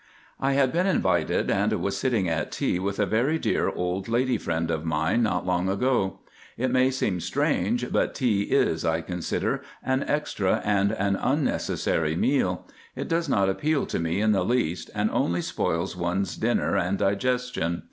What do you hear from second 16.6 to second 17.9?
and digestion.